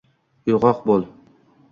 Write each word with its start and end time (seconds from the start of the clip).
Uyg’ok 0.51 0.79
bo’l 0.87 1.05